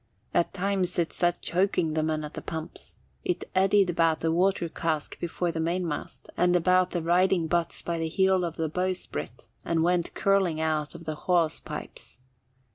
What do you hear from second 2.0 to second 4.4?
men at the pumps; it eddied about the